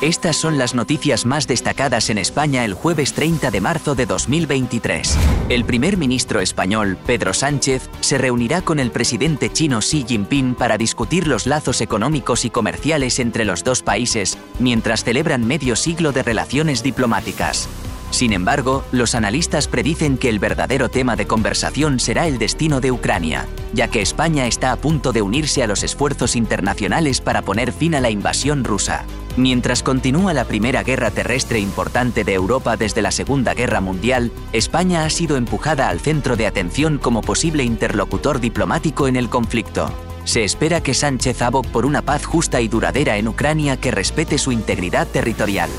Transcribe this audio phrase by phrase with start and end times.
[0.00, 5.14] Estas son las noticias más destacadas en España el jueves 30 de marzo de 2023.
[5.50, 10.78] El primer ministro español, Pedro Sánchez, se reunirá con el presidente chino Xi Jinping para
[10.78, 16.22] discutir los lazos económicos y comerciales entre los dos países, mientras celebran medio siglo de
[16.22, 17.68] relaciones diplomáticas.
[18.10, 22.90] Sin embargo, los analistas predicen que el verdadero tema de conversación será el destino de
[22.90, 27.72] Ucrania, ya que España está a punto de unirse a los esfuerzos internacionales para poner
[27.72, 29.04] fin a la invasión rusa.
[29.36, 35.04] Mientras continúa la primera guerra terrestre importante de Europa desde la Segunda Guerra Mundial, España
[35.04, 39.92] ha sido empujada al centro de atención como posible interlocutor diplomático en el conflicto.
[40.24, 44.36] Se espera que Sánchez abogue por una paz justa y duradera en Ucrania que respete
[44.36, 45.70] su integridad territorial.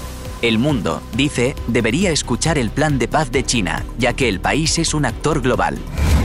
[0.42, 4.80] El mundo, dice, debería escuchar el plan de paz de China, ya que el país
[4.80, 5.78] es un actor global.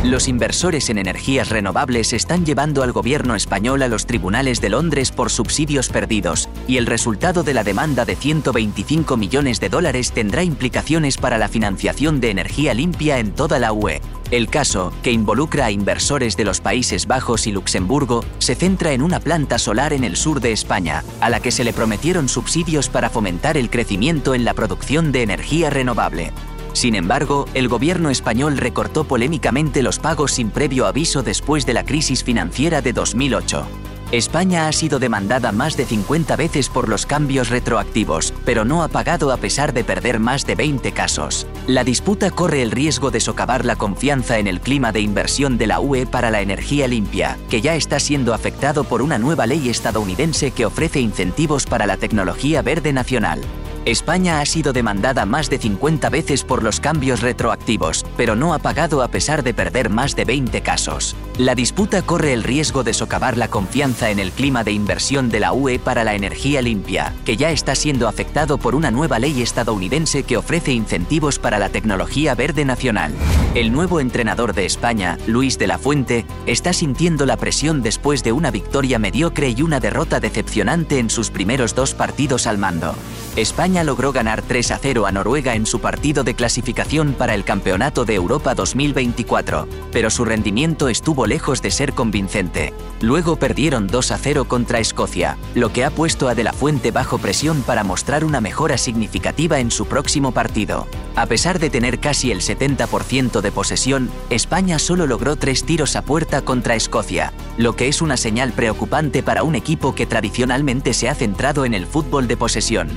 [0.05, 5.11] Los inversores en energías renovables están llevando al gobierno español a los tribunales de Londres
[5.13, 10.43] por subsidios perdidos, y el resultado de la demanda de 125 millones de dólares tendrá
[10.43, 14.01] implicaciones para la financiación de energía limpia en toda la UE.
[14.31, 19.03] El caso, que involucra a inversores de los Países Bajos y Luxemburgo, se centra en
[19.03, 22.89] una planta solar en el sur de España, a la que se le prometieron subsidios
[22.89, 26.33] para fomentar el crecimiento en la producción de energía renovable.
[26.73, 31.85] Sin embargo, el gobierno español recortó polémicamente los pagos sin previo aviso después de la
[31.85, 33.65] crisis financiera de 2008.
[34.13, 38.89] España ha sido demandada más de 50 veces por los cambios retroactivos, pero no ha
[38.89, 41.47] pagado a pesar de perder más de 20 casos.
[41.67, 45.67] La disputa corre el riesgo de socavar la confianza en el clima de inversión de
[45.67, 49.69] la UE para la energía limpia, que ya está siendo afectado por una nueva ley
[49.69, 53.41] estadounidense que ofrece incentivos para la tecnología verde nacional.
[53.87, 58.59] España ha sido demandada más de 50 veces por los cambios retroactivos, pero no ha
[58.59, 61.15] pagado a pesar de perder más de 20 casos.
[61.39, 65.39] La disputa corre el riesgo de socavar la confianza en el clima de inversión de
[65.39, 69.41] la UE para la energía limpia, que ya está siendo afectado por una nueva ley
[69.41, 73.13] estadounidense que ofrece incentivos para la tecnología verde nacional.
[73.55, 78.33] El nuevo entrenador de España, Luis de la Fuente, está sintiendo la presión después de
[78.33, 82.97] una victoria mediocre y una derrota decepcionante en sus primeros dos partidos al mando.
[83.37, 87.45] España logró ganar 3 a 0 a Noruega en su partido de clasificación para el
[87.45, 92.73] Campeonato de Europa 2024, pero su rendimiento estuvo lejos de ser convincente.
[93.03, 96.93] Luego perdieron 2 a 0 contra Escocia, lo que ha puesto a De la Fuente
[96.93, 100.87] bajo presión para mostrar una mejora significativa en su próximo partido.
[101.15, 106.01] A pesar de tener casi el 70% de posesión, España solo logró tres tiros a
[106.01, 111.11] puerta contra Escocia, lo que es una señal preocupante para un equipo que tradicionalmente se
[111.11, 112.89] ha centrado en el fútbol de posesión.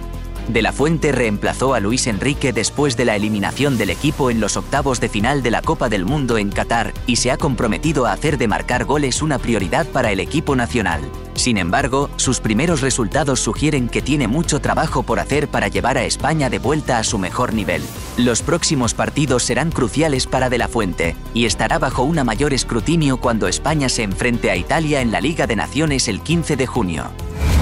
[0.50, 4.58] De la Fuente reemplazó a Luis Enrique después de la eliminación del equipo en los
[4.58, 8.14] octavos de final de la Copa del Mundo en Qatar y se ha comprometido a
[8.14, 11.02] hacer de marcar goles una prioridad para el equipo nacional.
[11.36, 16.06] Sin embargo, sus primeros resultados sugieren que tiene mucho trabajo por hacer para llevar a
[16.06, 17.84] España de vuelta a su mejor nivel.
[18.18, 23.18] Los próximos partidos serán cruciales para De la Fuente y estará bajo una mayor escrutinio
[23.18, 27.12] cuando España se enfrente a Italia en la Liga de Naciones el 15 de junio.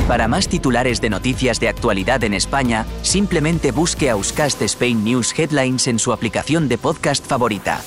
[0.07, 5.88] Para más titulares de noticias de actualidad en España, simplemente busque Auscast Spain News Headlines
[5.88, 7.81] en su aplicación de podcast favorita.